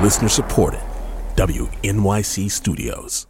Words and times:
Listener 0.00 0.28
supported. 0.28 0.80
WNYC 1.36 2.50
Studios. 2.50 3.26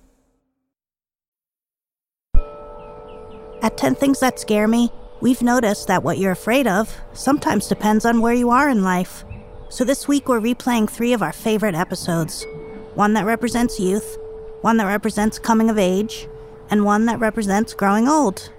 At 3.60 3.77
10 3.77 3.95
Things 3.95 4.20
That 4.20 4.38
Scare 4.38 4.66
Me, 4.66 4.90
we've 5.20 5.42
noticed 5.42 5.87
that 5.88 6.02
what 6.02 6.18
you're 6.18 6.32
afraid 6.32 6.66
of 6.66 6.96
sometimes 7.12 7.68
depends 7.68 8.04
on 8.04 8.20
where 8.20 8.32
you 8.32 8.51
are 8.51 8.68
in 8.68 8.82
life. 8.82 9.24
So 9.68 9.84
this 9.84 10.09
week 10.09 10.28
we're 10.28 10.40
replaying 10.40 10.88
three 10.88 11.12
of 11.12 11.23
our 11.23 11.32
favorite 11.32 11.74
episodes 11.74 12.46
one 12.95 13.15
that 13.15 13.26
represents 13.26 13.79
youth, 13.79 14.18
one 14.62 14.79
that 14.79 14.87
represents 14.87 15.38
coming 15.38 15.68
of 15.68 15.79
age, 15.79 16.26
and 16.70 16.84
one 16.84 17.06
that 17.06 17.20
represents 17.20 17.74
growing 17.74 18.09
old. 18.09 18.51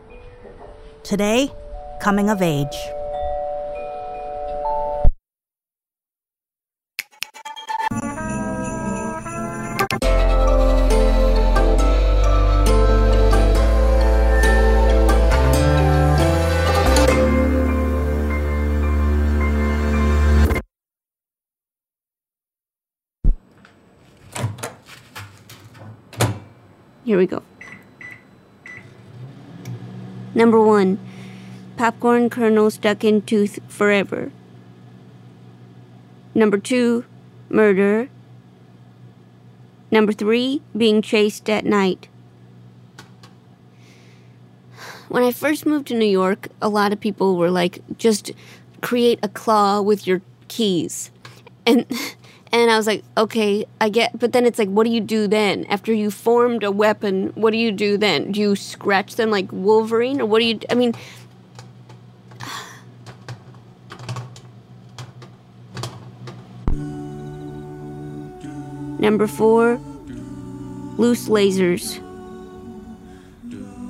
Today, 1.04 1.52
coming 2.00 2.30
of 2.30 2.42
age. 2.42 2.76
Here 27.04 27.18
we 27.18 27.28
go. 27.28 27.44
Number 30.34 30.60
one, 30.60 31.00
popcorn 31.78 32.30
kernel 32.30 32.72
stuck 32.72 33.04
in 33.04 33.22
tooth 33.22 33.60
forever. 33.68 34.32
Number 36.34 36.58
two, 36.58 37.06
murder. 37.50 38.10
Number 39.92 40.12
three, 40.12 40.62
being 40.76 41.02
chased 41.02 41.50
at 41.50 41.66
night. 41.66 42.08
When 45.10 45.22
I 45.24 45.32
first 45.32 45.66
moved 45.68 45.88
to 45.88 45.94
New 45.96 46.08
York, 46.08 46.48
a 46.62 46.70
lot 46.70 46.92
of 46.92 47.00
people 47.00 47.36
were 47.38 47.52
like, 47.52 47.80
just 47.98 48.32
create 48.82 49.20
a 49.22 49.28
claw 49.28 49.82
with 49.82 50.08
your 50.08 50.22
keys. 50.48 51.12
And 51.68 51.86
and 52.54 52.70
I 52.70 52.78
was 52.78 52.86
like, 52.86 53.04
okay, 53.18 53.66
I 53.82 53.90
get, 53.90 54.20
but 54.20 54.32
then 54.32 54.46
it's 54.46 54.60
like, 54.60 54.70
what 54.70 54.84
do 54.86 54.92
you 54.92 55.02
do 55.02 55.28
then? 55.28 55.66
After 55.66 55.92
you 55.92 56.12
formed 56.12 56.64
a 56.64 56.70
weapon, 56.70 57.30
what 57.34 57.50
do 57.50 57.58
you 57.58 57.72
do 57.72 57.98
then? 57.98 58.32
Do 58.32 58.40
you 58.40 58.56
scratch 58.56 59.16
them 59.16 59.32
like 59.32 59.52
Wolverine? 59.52 60.22
Or 60.22 60.28
what 60.28 60.38
do 60.40 60.46
you, 60.46 60.60
I 60.70 60.76
mean, 60.76 60.94
Number 69.00 69.28
four, 69.28 69.82
loose 70.98 71.28
lasers. 71.28 72.00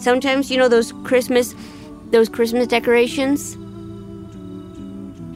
Sometimes, 0.01 0.49
you 0.49 0.57
know, 0.57 0.67
those 0.67 0.91
Christmas, 1.03 1.53
those 2.09 2.29
Christmas 2.29 2.65
decorations, 2.65 3.55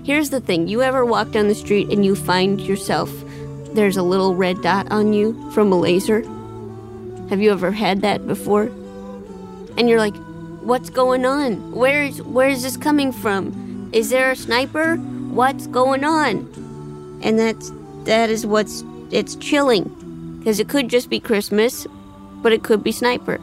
Here's 0.08 0.30
the 0.30 0.40
thing 0.40 0.70
you 0.70 0.82
ever 0.82 1.04
walk 1.04 1.32
down 1.32 1.50
the 1.50 1.54
street 1.54 1.90
and 1.90 2.06
you 2.06 2.16
find 2.16 2.62
yourself, 2.62 3.12
there's 3.74 3.98
a 3.98 4.04
little 4.04 4.36
red 4.36 4.62
dot 4.62 4.92
on 4.92 5.14
you 5.14 5.52
from 5.52 5.72
a 5.72 5.80
laser? 5.80 6.22
Have 7.30 7.42
you 7.42 7.52
ever 7.52 7.72
had 7.72 8.02
that 8.02 8.28
before? 8.28 8.64
And 9.78 9.90
you're 9.90 10.00
like, 10.00 10.16
what's 10.62 10.90
going 10.90 11.26
on? 11.26 11.72
Where's 11.72 12.22
where's 12.22 12.64
this 12.64 12.78
coming 12.78 13.12
from? 13.12 13.90
Is 13.94 14.10
there 14.10 14.32
a 14.32 14.36
sniper? 14.36 14.96
What's 14.96 15.68
going 15.68 16.04
on? 16.04 17.20
And 17.24 17.38
that's 17.38 17.72
that 18.06 18.30
is 18.30 18.46
what's 18.46 18.84
it's 19.12 19.36
chilling 19.36 19.84
because 20.40 20.60
it 20.60 20.70
could 20.70 20.90
just 20.90 21.10
be 21.10 21.20
Christmas, 21.20 21.86
but 22.42 22.54
it 22.54 22.64
could 22.64 22.84
be 22.84 22.92
sniper. 22.92 23.40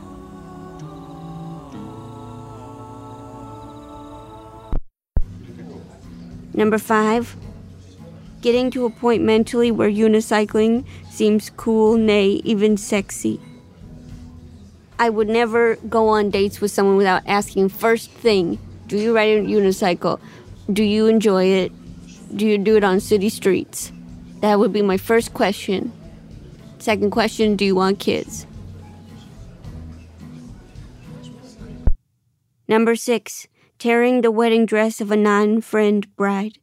Number 6.54 6.78
five, 6.78 7.36
getting 8.44 8.70
to 8.70 8.84
a 8.84 8.90
point 8.90 9.22
mentally 9.22 9.70
where 9.70 9.88
unicycling 9.88 10.84
seems 11.10 11.48
cool, 11.56 11.96
nay, 11.96 12.42
even 12.44 12.76
sexy. 12.76 13.40
I 14.98 15.08
would 15.08 15.28
never 15.28 15.76
go 15.88 16.08
on 16.08 16.28
dates 16.28 16.60
with 16.60 16.70
someone 16.70 16.98
without 16.98 17.22
asking 17.24 17.70
first 17.70 18.10
thing, 18.10 18.58
do 18.86 18.98
you 18.98 19.16
ride 19.16 19.38
a 19.38 19.40
unicycle? 19.40 20.20
Do 20.70 20.82
you 20.84 21.06
enjoy 21.06 21.46
it? 21.46 21.72
Do 22.36 22.46
you 22.46 22.58
do 22.58 22.76
it 22.76 22.84
on 22.84 23.00
city 23.00 23.30
streets? 23.30 23.90
That 24.42 24.58
would 24.58 24.74
be 24.74 24.82
my 24.82 24.98
first 24.98 25.32
question. 25.32 25.90
Second 26.78 27.12
question, 27.12 27.56
do 27.56 27.64
you 27.64 27.74
want 27.74 27.98
kids? 27.98 28.46
Number 32.68 32.94
six, 32.94 33.46
tearing 33.78 34.20
the 34.20 34.30
wedding 34.30 34.66
dress 34.66 35.00
of 35.00 35.10
a 35.10 35.16
non 35.16 35.62
friend 35.62 36.14
bride. 36.14 36.58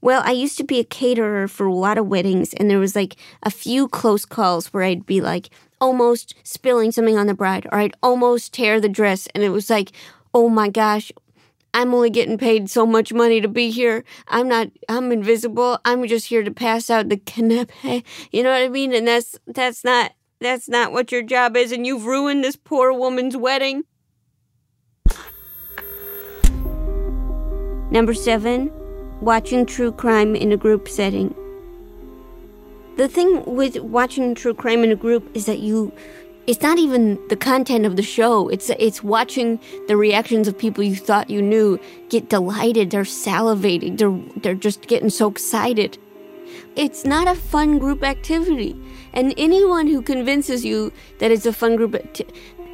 Well, 0.00 0.22
I 0.24 0.30
used 0.30 0.56
to 0.58 0.64
be 0.64 0.78
a 0.78 0.84
caterer 0.84 1.48
for 1.48 1.66
a 1.66 1.74
lot 1.74 1.98
of 1.98 2.06
weddings, 2.06 2.54
and 2.54 2.70
there 2.70 2.78
was 2.78 2.94
like 2.94 3.16
a 3.42 3.50
few 3.50 3.88
close 3.88 4.24
calls 4.24 4.72
where 4.72 4.84
I'd 4.84 5.06
be 5.06 5.20
like 5.20 5.50
almost 5.80 6.34
spilling 6.44 6.92
something 6.92 7.18
on 7.18 7.26
the 7.26 7.34
bride, 7.34 7.66
or 7.72 7.78
I'd 7.78 7.96
almost 8.02 8.54
tear 8.54 8.80
the 8.80 8.88
dress, 8.88 9.26
and 9.34 9.42
it 9.42 9.50
was 9.50 9.68
like, 9.68 9.90
oh 10.32 10.48
my 10.48 10.68
gosh, 10.68 11.10
I'm 11.74 11.92
only 11.94 12.10
getting 12.10 12.38
paid 12.38 12.70
so 12.70 12.86
much 12.86 13.12
money 13.12 13.40
to 13.40 13.48
be 13.48 13.70
here. 13.70 14.04
I'm 14.28 14.48
not, 14.48 14.68
I'm 14.88 15.12
invisible. 15.12 15.78
I'm 15.84 16.06
just 16.06 16.26
here 16.26 16.42
to 16.42 16.50
pass 16.50 16.90
out 16.90 17.08
the 17.08 17.16
canapé. 17.16 18.04
You 18.30 18.42
know 18.42 18.50
what 18.50 18.62
I 18.62 18.68
mean? 18.68 18.94
And 18.94 19.06
that's, 19.06 19.38
that's 19.46 19.84
not, 19.84 20.12
that's 20.40 20.68
not 20.68 20.92
what 20.92 21.10
your 21.10 21.22
job 21.22 21.56
is, 21.56 21.72
and 21.72 21.86
you've 21.86 22.06
ruined 22.06 22.44
this 22.44 22.56
poor 22.56 22.92
woman's 22.92 23.36
wedding. 23.36 23.82
Number 27.90 28.14
seven, 28.14 28.70
watching 29.20 29.66
true 29.66 29.92
crime 29.92 30.36
in 30.36 30.52
a 30.52 30.56
group 30.56 30.88
setting. 30.88 31.34
The 32.96 33.08
thing 33.08 33.44
with 33.44 33.76
watching 33.78 34.34
true 34.34 34.54
crime 34.54 34.82
in 34.82 34.90
a 34.90 34.96
group 34.96 35.28
is 35.34 35.46
that 35.46 35.60
you 35.60 35.92
it's 36.46 36.62
not 36.62 36.78
even 36.78 37.18
the 37.28 37.36
content 37.36 37.84
of 37.84 37.96
the 37.96 38.02
show. 38.02 38.48
It's 38.48 38.70
it's 38.70 39.04
watching 39.04 39.60
the 39.86 39.96
reactions 39.96 40.48
of 40.48 40.56
people 40.56 40.82
you 40.82 40.96
thought 40.96 41.28
you 41.28 41.42
knew 41.42 41.78
get 42.08 42.30
delighted, 42.30 42.90
they're 42.90 43.02
salivating, 43.02 43.98
they're 43.98 44.18
they're 44.42 44.54
just 44.54 44.86
getting 44.86 45.10
so 45.10 45.28
excited. 45.28 45.98
It's 46.74 47.04
not 47.04 47.28
a 47.28 47.34
fun 47.34 47.78
group 47.78 48.02
activity. 48.02 48.74
And 49.12 49.34
anyone 49.36 49.86
who 49.86 50.00
convinces 50.00 50.64
you 50.64 50.92
that 51.18 51.30
it's 51.30 51.44
a 51.44 51.52
fun 51.52 51.76
group 51.76 51.94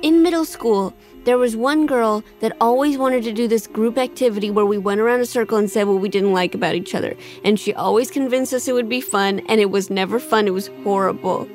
in 0.03 0.23
middle 0.23 0.45
school, 0.45 0.95
there 1.25 1.39
was 1.39 1.57
one 1.57 1.87
girl 1.87 2.23
that 2.41 2.57
always 2.61 2.99
wanted 2.99 3.25
to 3.25 3.33
do 3.33 3.49
this 3.49 3.67
group 3.67 3.97
activity 3.97 4.51
where 4.51 4.67
we 4.67 4.79
went 4.79 5.01
around 5.01 5.21
a 5.21 5.27
circle 5.27 5.57
and 5.57 5.71
said 5.71 5.87
what 5.87 6.01
we 6.01 6.09
didn't 6.09 6.33
like 6.33 6.55
about 6.55 6.75
each 6.75 6.95
other. 6.95 7.17
And 7.45 7.59
she 7.59 7.73
always 7.73 8.11
convinced 8.11 8.53
us 8.53 8.69
it 8.69 8.73
would 8.73 8.89
be 8.89 9.01
fun, 9.01 9.41
and 9.49 9.61
it 9.61 9.71
was 9.71 9.91
never 9.91 10.19
fun, 10.19 10.47
it 10.47 10.53
was 10.53 10.69
horrible. 10.83 11.49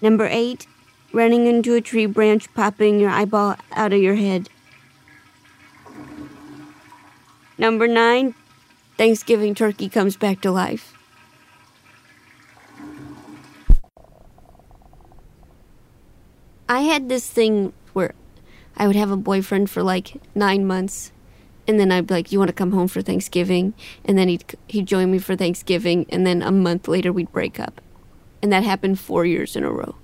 Number 0.00 0.26
eight, 0.30 0.66
running 1.12 1.46
into 1.46 1.74
a 1.74 1.80
tree 1.80 2.06
branch, 2.06 2.52
popping 2.54 2.98
your 2.98 3.10
eyeball 3.10 3.56
out 3.72 3.92
of 3.92 4.00
your 4.00 4.16
head. 4.16 4.48
Number 7.58 7.86
nine, 7.86 8.34
Thanksgiving 8.96 9.54
turkey 9.54 9.88
comes 9.88 10.16
back 10.16 10.40
to 10.40 10.50
life. 10.50 10.96
I 16.72 16.80
had 16.80 17.10
this 17.10 17.28
thing 17.28 17.74
where 17.92 18.14
I 18.78 18.86
would 18.86 18.96
have 18.96 19.10
a 19.10 19.16
boyfriend 19.18 19.68
for 19.68 19.82
like 19.82 20.22
nine 20.34 20.66
months, 20.66 21.12
and 21.68 21.78
then 21.78 21.92
I'd 21.92 22.06
be 22.06 22.14
like, 22.14 22.32
"You 22.32 22.38
want 22.38 22.48
to 22.48 22.54
come 22.54 22.72
home 22.72 22.88
for 22.88 23.02
Thanksgiving?" 23.02 23.74
And 24.06 24.16
then 24.16 24.28
he'd 24.28 24.42
he'd 24.68 24.86
join 24.86 25.10
me 25.10 25.18
for 25.18 25.36
Thanksgiving, 25.36 26.06
and 26.08 26.26
then 26.26 26.40
a 26.40 26.50
month 26.50 26.88
later 26.88 27.12
we'd 27.12 27.30
break 27.30 27.60
up, 27.60 27.82
and 28.40 28.50
that 28.54 28.64
happened 28.64 28.98
four 28.98 29.26
years 29.26 29.54
in 29.54 29.64
a 29.64 29.70
row. 29.70 29.96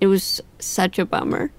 It 0.00 0.06
was 0.06 0.40
such 0.58 0.98
a 0.98 1.04
bummer. 1.04 1.50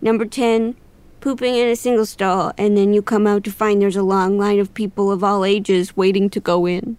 Number 0.00 0.24
ten, 0.24 0.74
pooping 1.20 1.54
in 1.54 1.68
a 1.68 1.76
single 1.76 2.06
stall, 2.06 2.52
and 2.58 2.76
then 2.76 2.92
you 2.92 3.02
come 3.02 3.28
out 3.28 3.44
to 3.44 3.52
find 3.52 3.80
there's 3.80 3.94
a 3.94 4.02
long 4.02 4.36
line 4.36 4.58
of 4.58 4.74
people 4.74 5.12
of 5.12 5.22
all 5.22 5.44
ages 5.44 5.96
waiting 5.96 6.28
to 6.30 6.40
go 6.40 6.66
in. 6.66 6.96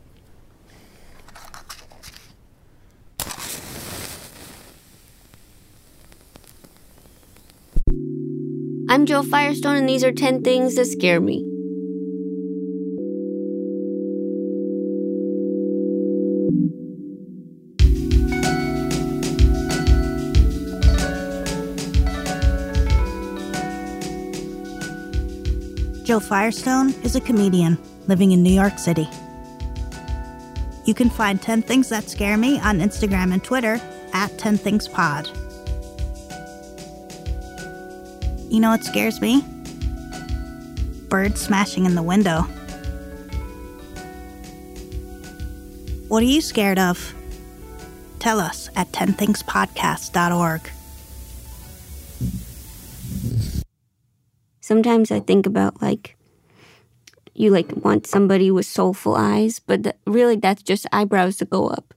I'm 8.88 9.08
Joe 9.08 9.24
Firestone, 9.24 9.78
and 9.78 9.90
these 9.90 10.04
are 10.04 10.12
10 10.12 10.44
things 10.44 10.76
that 10.76 10.86
scare 10.86 11.20
me. 11.20 11.44
Joe 26.06 26.20
Firestone 26.20 26.94
is 27.04 27.16
a 27.16 27.22
comedian 27.22 27.80
living 28.08 28.34
in 28.34 28.44
New 28.44 28.54
York 28.54 28.78
City. 28.78 29.10
You 30.86 30.94
can 30.94 31.10
find 31.10 31.42
10 31.42 31.64
Things 31.64 31.90
That 31.90 32.08
Scare 32.08 32.38
Me 32.38 32.60
on 32.60 32.78
Instagram 32.82 33.34
and 33.34 33.44
Twitter 33.44 33.82
at 34.14 34.38
10 34.38 34.58
Things 34.58 34.88
Pod. 34.88 35.28
You 38.50 38.60
know 38.60 38.70
what 38.70 38.84
scares 38.84 39.22
me? 39.22 39.44
Birds 41.10 41.42
smashing 41.42 41.86
in 41.86 41.96
the 41.96 42.04
window. 42.04 42.42
What 46.08 46.22
are 46.24 46.28
you 46.28 46.42
scared 46.42 46.80
of? 46.80 47.14
Tell 48.20 48.40
us 48.40 48.70
at 48.76 48.92
10thingspodcast.org. 48.92 50.72
Sometimes 54.62 55.12
I 55.12 55.20
think 55.20 55.46
about 55.46 55.82
like 55.82 56.16
you 57.36 57.52
like 57.52 57.72
want 57.84 58.08
somebody 58.08 58.50
with 58.50 58.66
soulful 58.66 59.16
eyes, 59.16 59.60
but 59.60 59.84
th- 59.84 59.96
really 60.08 60.38
that's 60.38 60.64
just 60.64 60.88
eyebrows 60.92 61.38
to 61.38 61.46
go 61.46 61.68
up. 61.68 61.94